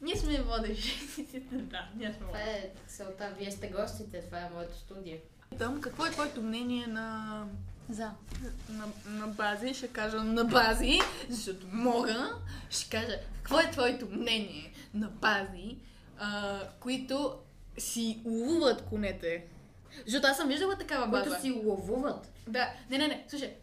Ние 0.00 0.16
сме 0.16 0.42
водещи. 0.42 1.22
да, 1.52 1.88
ние 1.96 2.12
сме 2.12 2.26
Това 2.26 2.40
е 2.40 2.70
целта. 2.86 3.34
Вие 3.38 3.50
сте 3.50 3.68
гостите, 3.68 4.22
това 4.22 4.40
е 4.40 4.50
моето 4.50 4.76
студио. 4.76 5.16
Питам, 5.50 5.80
какво 5.80 6.06
е 6.06 6.10
твоето 6.10 6.42
мнение 6.42 6.86
на, 6.86 7.46
За. 7.90 8.10
на, 8.68 8.86
на 9.06 9.26
бази? 9.26 9.74
Ще 9.74 9.88
кажа 9.88 10.16
на 10.22 10.44
бази, 10.44 11.00
защото 11.28 11.66
мога. 11.72 12.32
Ще 12.70 12.90
кажа, 12.90 13.18
какво 13.36 13.58
е 13.58 13.70
твоето 13.70 14.06
мнение 14.10 14.72
на 14.94 15.08
бази, 15.08 15.76
а, 16.18 16.58
които 16.80 17.34
си 17.78 18.20
улуват 18.24 18.82
конете? 18.82 19.44
Защото 20.06 20.26
аз 20.26 20.36
съм 20.36 20.48
виждала 20.48 20.76
такава 20.76 21.06
база. 21.06 21.24
Които 21.24 21.40
си 21.40 21.50
ловуват. 21.50 22.32
Да, 22.46 22.68
не, 22.90 22.98
не, 22.98 23.08
не, 23.08 23.24
слушай. 23.28 23.54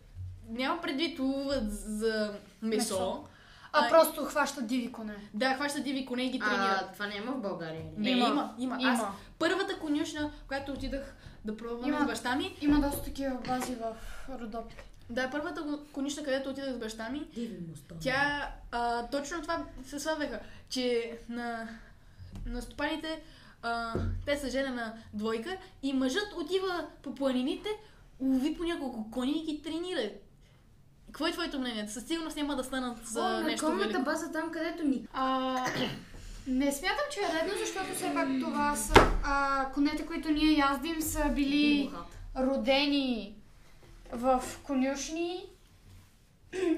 Нямам 0.49 0.81
предвид 0.81 1.19
улуват 1.19 1.71
за 1.71 2.33
месо. 2.61 2.93
Месо. 2.93 3.23
А, 3.71 3.85
А, 3.85 3.89
просто 3.89 4.25
хващат 4.25 4.67
диви 4.67 4.91
коне. 4.91 5.15
Да, 5.33 5.53
хващат 5.53 5.83
диви 5.83 6.05
коне 6.05 6.23
и 6.23 6.29
ги 6.29 6.39
тренират. 6.39 6.81
А, 6.81 6.91
това 6.93 7.07
няма 7.07 7.31
в 7.31 7.41
България. 7.41 7.81
Не, 7.97 8.09
има, 8.09 8.27
има. 8.27 8.53
Има. 8.57 8.77
Аз 8.83 9.01
първата 9.39 9.79
конюшна, 9.79 10.31
която 10.47 10.71
отидах 10.71 11.15
да 11.47 11.57
пробвам 11.57 11.89
Има. 11.89 11.99
с 12.01 12.05
баща 12.05 12.35
ми, 12.35 12.55
Има 12.61 12.79
доста 12.81 13.03
такива 13.03 13.37
бази 13.47 13.75
в 13.75 13.95
Родопите. 14.41 14.83
да, 15.09 15.29
първата 15.29 15.63
конюшна, 15.91 16.23
където 16.23 16.49
отидах 16.49 16.73
с 16.73 16.79
баща 16.79 17.09
ми, 17.09 17.27
тя 18.01 18.51
а, 18.71 19.07
точно 19.07 19.41
това 19.41 19.65
се 19.85 19.99
славяха, 19.99 20.39
че 20.69 21.17
на, 21.29 21.69
на 22.45 22.61
стопаните 22.61 23.21
а, 23.63 23.93
те 24.25 24.37
са 24.37 24.49
жена 24.49 24.93
двойка 25.13 25.57
и 25.83 25.93
мъжът 25.93 26.33
отива 26.35 26.87
по 27.03 27.15
планините, 27.15 27.69
лови 28.19 28.57
по 28.57 28.63
няколко 28.63 29.11
кони 29.11 29.41
и 29.41 29.45
ги 29.45 29.61
тренира. 29.61 30.09
Какво 31.05 31.27
е 31.27 31.31
твоето 31.31 31.59
мнение? 31.59 31.87
Със 31.87 32.05
сигурност 32.05 32.37
няма 32.37 32.55
да 32.55 32.63
станат 32.63 33.07
за 33.07 33.19
О, 33.19 33.23
на 33.23 33.41
нещо 33.41 33.65
конната 33.65 33.87
велико. 33.87 34.03
база 34.03 34.31
там, 34.31 34.51
където 34.51 34.83
ни. 34.83 35.07
А, 35.13 35.65
не 36.47 36.71
смятам, 36.71 37.05
че 37.11 37.19
е 37.19 37.41
редно, 37.41 37.53
защото 37.59 37.93
все 37.93 38.13
пак 38.13 38.27
това 38.41 38.75
са 38.75 38.93
а, 39.23 39.65
конете, 39.73 40.05
които 40.05 40.29
ние 40.29 40.57
яздим, 40.57 41.01
са 41.01 41.29
били 41.29 41.91
родени 42.37 43.35
в 44.11 44.43
конюшни 44.63 45.45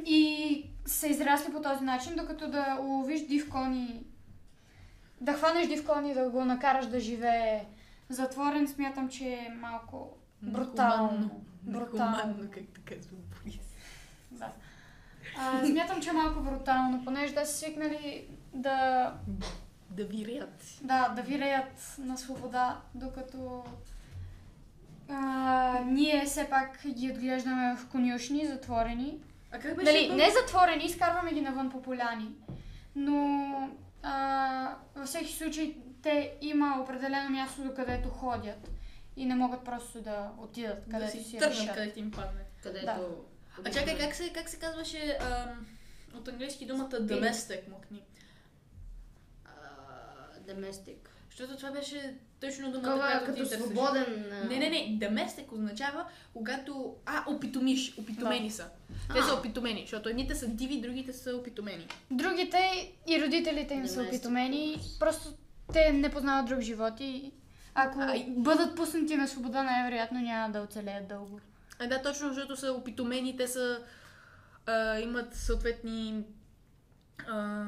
и 0.05 0.63
са 0.85 1.07
израсли 1.07 1.53
по 1.53 1.61
този 1.61 1.83
начин, 1.83 2.15
докато 2.15 2.47
да 2.47 2.77
уловиш 2.81 3.27
див 3.27 3.49
кон 3.49 3.75
и 3.75 4.03
да 5.21 5.33
хванеш 5.33 5.67
див 5.67 5.85
кон 5.85 6.05
и 6.05 6.13
да 6.13 6.29
го 6.29 6.45
накараш 6.45 6.85
да 6.85 6.99
живее 6.99 7.65
затворен, 8.09 8.67
смятам, 8.67 9.09
че 9.09 9.25
е 9.25 9.53
малко 9.61 10.17
брутално. 10.41 11.43
Брутално. 11.61 12.15
Нехуманно, 12.15 12.49
как 12.51 12.63
така 12.75 12.95
казва 12.95 13.17
Борис. 13.17 13.59
Да. 14.31 14.51
А, 15.37 15.65
смятам, 15.65 16.01
че 16.01 16.09
е 16.09 16.13
малко 16.13 16.39
брутално, 16.39 17.05
понеже 17.05 17.33
да 17.33 17.45
са 17.45 17.57
свикнали 17.57 18.27
да 18.53 19.13
Да 19.89 20.05
виреят. 20.05 20.63
Да, 20.81 21.09
да 21.15 21.21
виреят 21.21 21.95
на 21.97 22.17
свобода, 22.17 22.81
докато 22.95 23.63
а, 25.09 25.79
ние 25.85 26.25
все 26.25 26.49
пак 26.49 26.87
ги 26.87 27.11
отглеждаме 27.11 27.75
в 27.75 27.87
конюшни, 27.87 28.47
затворени. 28.47 29.17
А 29.51 29.59
как 29.59 29.75
беше? 29.75 30.07
Бе? 30.07 30.15
не 30.15 30.29
затворени, 30.41 30.85
изкарваме 30.85 31.33
ги 31.33 31.41
навън 31.41 31.69
по 31.69 31.81
поляни, 31.81 32.35
но 32.95 33.69
а, 34.03 34.75
във 34.95 35.07
всеки 35.07 35.33
случай 35.33 35.75
те 36.03 36.33
има 36.41 36.79
определено 36.81 37.29
място, 37.29 37.63
до 37.63 37.73
където 37.73 38.09
ходят 38.09 38.71
и 39.17 39.25
не 39.25 39.35
могат 39.35 39.63
просто 39.63 40.01
да 40.01 40.31
отидат 40.37 40.83
да 40.87 40.91
където 40.91 41.11
си 41.11 41.23
си 41.23 41.37
тръгнат, 41.37 41.75
където 41.75 41.99
им 41.99 42.11
падне. 42.11 42.41
Където... 42.63 42.85
Да. 42.85 42.99
А 43.65 43.71
чакай, 43.71 43.97
как 43.97 44.15
се, 44.15 44.33
как 44.33 44.49
се 44.49 44.59
казваше 44.59 45.17
ам, 45.21 45.65
от 46.13 46.27
английски 46.27 46.65
думата 46.65 46.89
domestic, 46.89 47.69
мокни? 47.69 48.01
Доместик. 50.49 51.09
Защото 51.29 51.57
това 51.57 51.71
беше 51.71 52.13
точно 52.41 52.67
думата, 52.67 52.83
Такова 52.83 52.99
която 52.99 53.19
ти 53.25 53.25
като 53.31 53.49
търсиш. 53.49 53.57
свободен... 53.57 54.25
а, 54.33 54.45
Не, 54.45 54.57
не, 54.59 54.69
не. 54.69 54.97
Доместик 54.99 55.51
означава, 55.51 56.05
когато... 56.33 56.95
А, 57.05 57.23
опитомиш. 57.27 57.97
Опитомени 57.97 58.51
са. 58.51 58.67
Те 59.13 59.19
А. 59.19 59.23
са 59.23 59.33
опитомени, 59.33 59.81
защото 59.81 60.09
едните 60.09 60.35
са 60.35 60.47
диви, 60.47 60.81
другите 60.81 61.13
са 61.13 61.31
опитомени. 61.31 61.87
Другите 62.11 62.57
и 63.07 63.21
родителите 63.21 63.73
им 63.73 63.87
са 63.87 63.93
Доместик. 63.93 64.15
опитомени, 64.15 64.77
просто 64.99 65.33
те 65.73 65.91
не 65.91 66.09
познават 66.09 66.45
друг 66.45 66.59
живот 66.61 66.93
и 66.99 67.31
ако 67.75 68.01
Ай. 68.01 68.25
бъдат 68.29 68.75
пуснати 68.75 69.15
на 69.15 69.27
свобода, 69.27 69.63
най-вероятно 69.63 70.19
няма 70.19 70.49
да 70.49 70.61
оцелеят 70.61 71.07
дълго. 71.07 71.39
А, 71.79 71.87
да, 71.87 72.01
точно, 72.01 72.27
защото 72.27 72.55
са 72.55 72.71
опитомени, 72.71 73.37
те 73.37 73.47
са... 73.47 73.79
А, 74.65 74.99
имат 74.99 75.35
съответни... 75.35 76.23
А, 77.27 77.65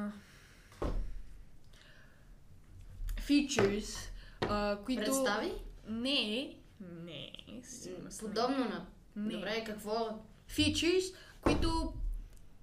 features, 3.32 3.96
а, 4.40 4.78
които... 4.84 5.02
Представи? 5.02 5.52
Не, 5.88 6.54
не. 7.04 7.32
Подобно 8.20 8.58
на... 8.58 8.86
Не. 9.16 9.32
Добре, 9.32 9.64
какво? 9.66 10.22
Features, 10.50 11.14
които 11.40 11.92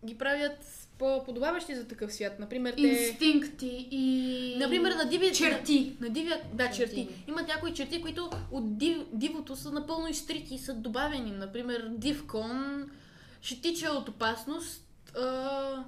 ги 0.06 0.18
правят 0.18 0.88
по-подобаващи 0.98 1.76
за 1.76 1.88
такъв 1.88 2.14
свят. 2.14 2.40
Например, 2.40 2.74
те... 2.74 2.82
Инстинкти 2.82 3.88
и... 3.92 4.56
Например, 4.60 4.92
на 4.92 5.10
диви... 5.10 5.34
черти. 5.34 5.98
На 6.00 6.10
дивия... 6.10 6.42
Да, 6.54 6.72
черти. 6.72 6.96
Черти. 6.96 7.24
Имат 7.28 7.48
някои 7.48 7.74
черти, 7.74 8.02
които 8.02 8.30
от 8.52 8.78
див... 8.78 8.98
дивото 9.14 9.56
са 9.56 9.72
напълно 9.72 10.08
изтрити 10.08 10.56
и 10.56 10.60
са 10.60 10.74
добавени. 10.74 11.32
Например, 11.32 11.90
див 11.92 12.28
кон 12.28 12.90
ще 13.42 13.62
тича 13.62 13.90
от 13.90 14.10
опасност. 14.10 14.84
А... 15.16 15.84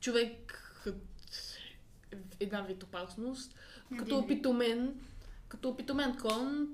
Човек... 0.00 0.60
Една 2.40 2.60
вид 2.60 2.82
опасност. 2.82 3.54
Един 3.86 3.98
Като 3.98 4.18
опитомен. 4.18 5.00
Като 5.48 5.68
опитомен 5.68 6.16
кон 6.16 6.68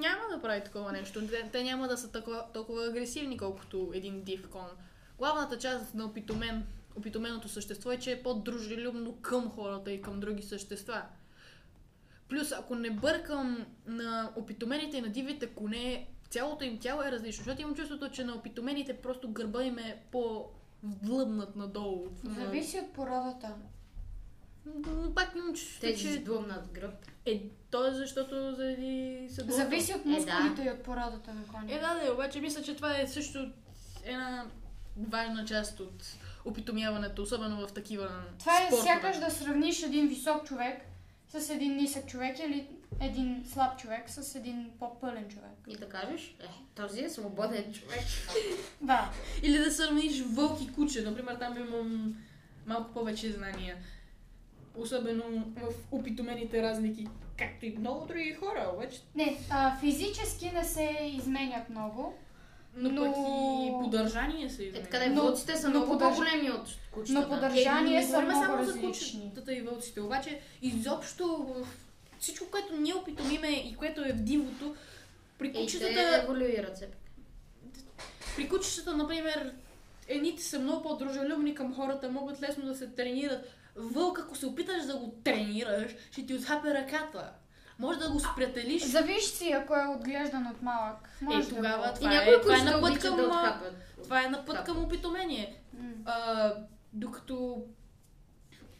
няма 0.00 0.22
да 0.34 0.42
прави 0.42 0.64
такова 0.64 0.92
нещо. 0.92 1.26
Те, 1.26 1.48
те 1.52 1.64
няма 1.64 1.88
да 1.88 1.96
са 1.96 2.12
толкова, 2.12 2.44
толкова 2.54 2.86
агресивни, 2.86 3.38
колкото 3.38 3.90
един 3.94 4.22
див 4.22 4.48
кон. 4.50 4.68
Главната 5.18 5.58
част 5.58 5.94
на 5.94 6.04
опитомен, 6.04 6.66
опитоменото 6.96 7.48
същество 7.48 7.92
е, 7.92 7.98
че 7.98 8.12
е 8.12 8.22
по-дружелюбно 8.22 9.16
към 9.16 9.50
хората 9.50 9.92
и 9.92 10.02
към 10.02 10.20
други 10.20 10.42
същества. 10.42 11.02
Плюс, 12.28 12.52
ако 12.52 12.74
не 12.74 12.90
бъркам 12.90 13.66
на 13.86 14.32
опитомените 14.36 14.96
и 14.96 15.00
на 15.00 15.08
дивите 15.08 15.46
коне, 15.46 16.08
цялото 16.30 16.64
им 16.64 16.78
тяло 16.78 17.02
е 17.02 17.12
различно. 17.12 17.44
Защото 17.44 17.62
имам 17.62 17.74
чувството, 17.74 18.10
че 18.10 18.24
на 18.24 18.34
опитомените 18.34 18.96
просто 18.96 19.32
гърба 19.32 19.62
им 19.62 19.78
е 19.78 20.02
по-вдлъбнат 20.10 21.56
надолу. 21.56 22.08
Зависи 22.24 22.78
от 22.78 22.92
породата. 22.92 23.54
Но 24.86 25.14
пак 25.14 25.34
имам 25.36 25.54
чувството, 25.54 25.80
Тези 25.80 26.08
с 26.08 26.14
че... 26.14 26.20
длъбнат 26.20 26.68
гръб. 26.72 26.94
Е, 27.26 27.42
то 27.70 27.86
е 27.86 27.94
защото 27.94 28.54
заради 28.54 29.26
съдбата. 29.30 29.56
Зависи 29.56 29.94
от 29.94 30.02
да. 30.04 30.10
мускулите 30.10 30.62
и 30.62 30.70
от 30.70 30.82
породата 30.82 31.34
на 31.34 31.44
коня. 31.44 31.74
Е, 31.74 31.78
да, 31.78 32.00
да, 32.04 32.12
обаче 32.12 32.40
мисля, 32.40 32.62
че 32.62 32.76
това 32.76 33.00
е 33.00 33.06
също 33.06 33.50
една 34.04 34.46
важна 34.96 35.44
част 35.44 35.80
от 35.80 36.04
опитомяването, 36.44 37.22
особено 37.22 37.66
в 37.66 37.72
такива 37.72 38.10
Това 38.38 38.62
е 38.62 38.66
спортове. 38.66 38.82
сякаш 38.82 39.18
да 39.18 39.30
сравниш 39.30 39.82
един 39.82 40.08
висок 40.08 40.44
човек 40.44 40.82
с 41.28 41.50
един 41.50 41.76
нисък 41.76 42.06
човек 42.06 42.38
или 42.38 42.68
един 43.00 43.44
слаб 43.52 43.78
човек 43.78 44.10
с 44.10 44.34
един 44.34 44.70
по-пълен 44.78 45.28
човек. 45.28 45.50
И 45.68 45.76
да 45.76 45.88
кажеш, 45.88 46.36
е, 46.40 46.48
този 46.74 47.04
е 47.04 47.10
свободен 47.10 47.72
човек. 47.72 48.04
Да. 48.80 49.10
Или 49.42 49.58
да 49.58 49.72
сравниш 49.72 50.22
вълк 50.22 50.62
и 50.62 50.72
куче. 50.72 51.02
Например, 51.02 51.34
там 51.34 51.56
имам 51.56 52.16
малко 52.66 52.92
повече 52.92 53.32
знания. 53.32 53.76
Особено 54.74 55.22
в 55.56 55.68
опитомените 55.92 56.62
разлики, 56.62 57.06
както 57.38 57.66
и 57.66 57.76
много 57.78 58.06
други 58.06 58.32
хора, 58.32 58.70
обаче. 58.74 59.00
Не, 59.14 59.38
а, 59.50 59.76
физически 59.76 60.50
не 60.50 60.64
се 60.64 60.90
изменят 61.04 61.70
много. 61.70 62.14
Но, 62.74 62.90
Но- 62.90 63.04
пък 63.04 63.16
и 63.60 63.82
поддържание 63.82 64.50
се 64.50 64.62
Е, 64.62 64.66
изменя. 64.66 64.84
така 64.84 64.98
да, 64.98 65.06
Но- 65.06 65.22
вълците 65.22 65.56
са 65.56 65.68
но 65.68 65.70
много 65.70 65.92
поддърж- 65.92 66.10
по-големи 66.10 66.50
от 66.50 66.62
кучетата. 66.92 67.28
но 67.28 67.36
поддърж- 67.36 67.98
Е, 67.98 68.02
са 68.02 68.20
много 68.22 68.44
само 68.44 68.64
за 68.64 68.72
различни. 68.72 69.20
кучетата 69.22 69.54
и 69.54 69.60
вълците, 69.60 70.00
обаче 70.00 70.40
изобщо 70.62 71.54
всичко, 72.20 72.44
което 72.46 72.76
ние 72.76 72.94
опитомиме 72.94 73.48
и 73.48 73.76
което 73.76 74.00
е 74.00 74.12
в 74.12 74.16
дивото, 74.16 74.74
при 75.38 75.48
Е, 75.48 75.52
кучетата, 75.54 76.20
еволюират 76.22 76.78
се. 76.78 76.88
при 78.36 78.48
кучетата, 78.48 78.96
например, 78.96 79.52
едните 80.08 80.42
са 80.42 80.58
много 80.58 80.82
по-дружелюбни 80.82 81.54
към 81.54 81.74
хората, 81.74 82.08
могат 82.10 82.42
лесно 82.42 82.64
да 82.64 82.74
се 82.74 82.86
тренират. 82.88 83.48
Вълк, 83.80 84.18
ако 84.18 84.36
се 84.36 84.46
опиташ 84.46 84.84
да 84.84 84.96
го 84.96 85.14
тренираш, 85.24 85.92
ще 86.10 86.26
ти 86.26 86.34
отхапе 86.34 86.74
ръката. 86.74 87.32
Може 87.78 87.98
да 87.98 88.10
го 88.10 88.20
сприятелиш. 88.20 88.84
Завиш 88.84 89.24
си, 89.24 89.52
ако 89.52 89.74
е 89.74 89.86
отглеждан 89.86 90.46
от 90.46 90.62
малък. 90.62 91.08
Може 91.20 91.48
да 91.48 91.56
тогава 91.56 91.90
И 91.90 91.94
Това 91.94 92.16
е- 92.16 92.40
това 92.40 92.58
е 92.58 92.62
на 92.62 92.80
път 92.80 92.98
към, 92.98 93.16
да 93.16 93.22
отхапят. 93.22 93.74
Това 94.02 94.24
е 94.24 94.28
на 94.28 94.44
път 94.44 94.64
към 94.64 94.84
опитомение. 94.84 95.62
А, 96.04 96.52
докато 96.92 97.64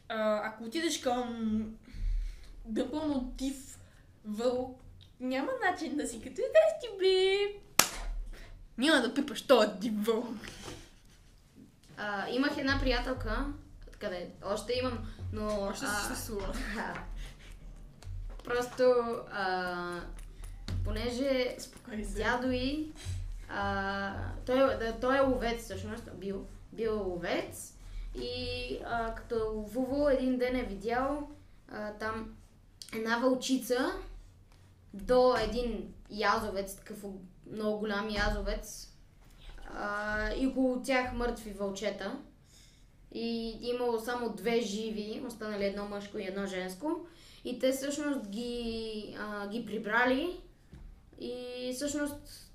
а, 0.09 0.41
ако 0.49 0.65
отидеш 0.65 1.01
към 1.01 1.61
напълно 2.69 3.21
див 3.21 3.79
вълк, 4.25 4.81
няма 5.21 5.53
начин 5.71 5.97
да 5.97 6.07
си 6.07 6.21
като 6.21 6.35
здрасти, 6.35 6.89
бе. 6.99 7.61
Няма 8.79 9.01
да 9.03 9.15
пипаш 9.15 9.43
този 9.43 9.69
див 9.79 9.93
вълк. 10.07 10.37
А, 11.97 12.29
имах 12.31 12.59
една 12.59 12.79
приятелка, 12.81 13.47
къде 14.01 14.31
още 14.45 14.73
имам, 14.73 14.99
но... 15.33 15.61
Още 15.61 15.85
а, 15.85 15.89
съществува. 15.89 16.55
Просто, 18.45 18.85
а, 19.33 20.01
понеже 20.85 21.57
Спокой 21.59 22.05
се. 22.05 22.23
дядо 22.23 22.51
и, 22.51 22.93
а, 23.49 24.15
той, 24.47 24.59
да, 24.59 25.01
той 25.01 25.17
е 25.17 25.21
ловец 25.21 25.65
всъщност, 25.65 26.11
бил, 26.15 26.47
бил 26.73 27.09
ловец 27.09 27.75
и 28.15 28.79
а, 28.85 29.15
като 29.15 29.53
ловувал 29.55 30.11
един 30.11 30.39
ден 30.39 30.57
е 30.57 30.63
видял 30.63 31.29
а, 31.73 31.93
там 31.93 32.35
една 32.95 33.19
вълчица 33.19 33.93
до 34.95 35.37
един 35.37 35.95
язовец, 36.11 36.77
такъв 36.77 37.05
много 37.53 37.79
голям 37.79 38.11
язовец 38.11 38.93
а, 39.75 40.35
и 40.35 40.47
около 40.47 40.83
тях 40.83 41.13
мъртви 41.13 41.53
вълчета. 41.53 42.19
И 43.13 43.59
имало 43.63 43.99
само 43.99 44.33
две 44.33 44.61
живи, 44.61 45.23
останали 45.27 45.65
едно 45.65 45.89
мъжко 45.89 46.19
и 46.19 46.27
едно 46.27 46.47
женско. 46.47 47.07
И 47.45 47.59
те 47.59 47.73
всъщност 47.73 48.29
ги, 48.29 49.17
а, 49.19 49.49
ги 49.49 49.67
прибрали 49.67 50.41
и 51.21 51.73
всъщност 51.75 52.53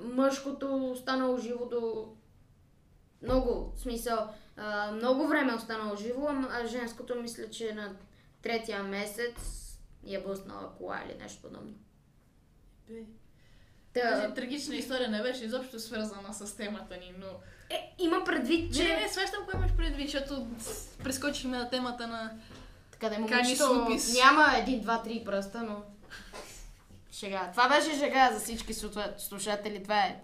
мъжкото 0.00 0.90
останало 0.90 1.38
живо 1.38 1.66
до 1.66 2.12
много, 3.22 3.72
смисъл, 3.76 4.28
а, 4.56 4.92
много 4.92 5.26
време 5.26 5.52
е 5.52 5.56
останало 5.56 5.96
живо, 5.96 6.28
а 6.50 6.66
женското 6.66 7.14
мисля, 7.14 7.50
че 7.50 7.74
на 7.74 7.96
третия 8.42 8.82
месец 8.82 9.62
я 10.04 10.22
блъснала 10.22 10.72
кола 10.78 11.02
или 11.06 11.18
нещо 11.18 11.42
подобно. 11.42 11.74
Бе. 12.88 13.02
Та, 14.02 14.10
Тази 14.10 14.34
трагична 14.34 14.76
история 14.76 15.08
не 15.08 15.22
беше 15.22 15.44
изобщо 15.44 15.80
свързана 15.80 16.34
с 16.34 16.56
темата 16.56 16.96
ни, 16.96 17.14
но... 17.18 17.26
е, 17.70 17.94
има 17.98 18.24
предвид, 18.24 18.74
че... 18.74 18.82
Не, 18.82 18.88
не, 18.88 19.00
не, 19.00 19.08
свещам 19.08 19.44
кое 19.44 19.60
имаш 19.60 19.72
предвид, 19.76 20.10
защото 20.10 20.46
прескочихме 21.04 21.58
на 21.58 21.70
темата 21.70 22.06
на... 22.06 22.30
Така 22.90 23.08
да 23.08 23.56
Супис. 23.56 24.14
няма 24.14 24.54
един, 24.58 24.80
два, 24.80 25.02
три 25.02 25.22
пръста, 25.24 25.62
но... 25.62 25.82
Шега. 27.12 27.48
Това 27.52 27.68
беше 27.68 27.98
шега 27.98 28.32
за 28.32 28.40
всички 28.40 28.74
слуша- 28.74 29.14
слушатели. 29.18 29.82
Това 29.82 30.00
е 30.00 30.16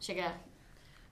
шега. 0.00 0.32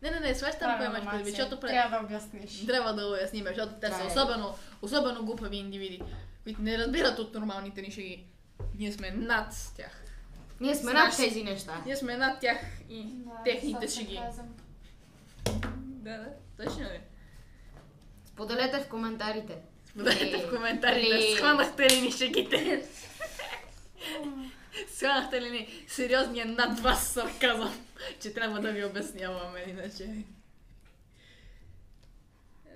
Не, 0.02 0.10
не, 0.10 0.20
не, 0.20 0.34
свещам 0.34 0.76
кое 0.76 0.86
имаш 0.86 1.10
предвид, 1.10 1.36
защото 1.36 1.60
пред... 1.60 1.70
Трябва 1.70 1.98
да 1.98 2.04
обясниш. 2.04 2.66
Трябва 2.66 2.94
да 2.94 3.06
уясним, 3.08 3.44
защото 3.46 3.72
те 3.80 3.90
са 3.90 4.02
е. 4.02 4.06
особено, 4.06 4.54
особено 4.82 5.24
глупави 5.24 5.56
индивиди, 5.56 6.02
които 6.44 6.62
не 6.62 6.78
разбират 6.78 7.18
от 7.18 7.34
нормалните 7.34 7.82
ни 7.82 7.90
шеги. 7.90 8.24
Ние 8.78 8.92
сме 8.92 9.10
над 9.10 9.54
тях. 9.76 10.05
Ние 10.60 10.74
сме 10.74 10.90
Знаеш- 10.90 11.08
над 11.08 11.16
тези 11.18 11.44
неща. 11.44 11.82
Ние 11.86 11.96
сме 11.96 12.16
над 12.16 12.40
тях 12.40 12.58
и 12.88 13.02
Да, 13.04 13.42
техните 13.44 13.88
шеги. 13.88 14.20
Да, 15.76 16.18
да, 16.18 16.28
точно 16.58 16.82
ли? 16.82 17.00
Споделете 18.24 18.80
в 18.80 18.88
коментарите. 18.88 19.58
Споделете 19.86 20.36
в 20.38 20.50
коментарите, 20.50 21.36
схванахте 21.36 21.90
ли 21.90 22.00
ни 22.00 22.12
шегите? 22.12 22.86
Схванахте 24.88 25.40
ли 25.42 25.50
ни 25.50 25.84
сериозния 25.88 26.46
над 26.46 26.80
вас 26.80 27.06
сарказъм, 27.06 27.86
че 28.20 28.34
трябва 28.34 28.60
да 28.60 28.72
ви 28.72 28.84
обясняваме 28.84 29.64
иначе? 29.68 30.04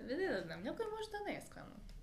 Виде 0.02 0.28
да 0.28 0.42
знам, 0.42 0.62
някой 0.62 0.84
може 0.90 1.10
да 1.10 1.18
не 1.26 1.36
е 1.36 1.42
схванат. 1.46 1.94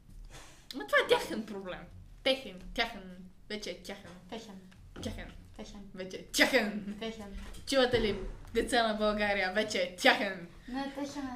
Но 0.75 0.87
това 0.87 0.97
е 0.97 1.09
тяхен 1.09 1.45
проблем. 1.45 1.79
Техен, 2.23 2.61
тяхен, 2.73 3.17
вече 3.49 3.69
е 3.69 3.81
тяхен, 3.83 4.11
Техен. 4.29 4.59
тяхен, 5.01 5.31
Техен. 5.57 5.81
вече 5.95 6.17
е 6.17 6.23
тяхен. 6.23 6.95
Техен. 6.99 7.25
Чувате 7.69 8.01
ли, 8.01 8.19
деца 8.53 8.87
на 8.87 8.93
България, 8.93 9.53
вече 9.53 9.77
е 9.77 9.95
тяхен. 9.95 10.47
Не, 10.67 10.83
техен. 10.83 11.29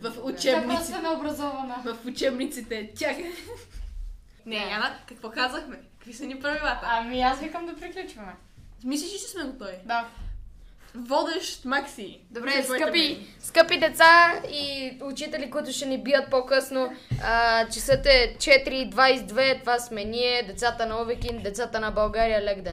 В 0.00 0.14
Тя 0.14 0.20
учебниците, 0.20 0.96
е 0.96 1.92
в 1.92 2.06
учебниците 2.06 2.78
е 2.78 2.94
тяхен. 2.94 3.32
Не. 4.46 4.56
Яна, 4.56 4.98
какво 5.08 5.30
казахме? 5.30 5.76
Какви 5.98 6.12
са 6.14 6.26
ни 6.26 6.40
правилата? 6.40 6.80
Ами 6.82 7.22
аз 7.22 7.40
викам 7.40 7.66
да 7.66 7.76
приключваме. 7.76 8.32
Мислиш 8.84 9.12
ли, 9.12 9.18
че 9.18 9.24
сме 9.24 9.44
готови? 9.44 9.76
Да. 9.84 10.08
Водещ 10.94 11.64
Макси. 11.64 12.20
Добре, 12.30 12.62
скъпи, 12.62 13.26
скъпи 13.40 13.78
деца 13.78 14.42
и 14.50 14.92
учители, 15.02 15.50
които 15.50 15.72
ще 15.72 15.86
ни 15.86 16.02
бият 16.02 16.30
по-късно, 16.30 16.92
а, 17.24 17.68
часът 17.68 18.06
е 18.06 18.36
4.22, 18.38 19.60
това 19.60 19.78
сме 19.78 20.04
ние, 20.04 20.42
децата 20.42 20.86
на 20.86 21.02
Овекин, 21.02 21.42
децата 21.42 21.80
на 21.80 21.90
България, 21.90 22.42
лек 22.42 22.62
ден. 22.62 22.71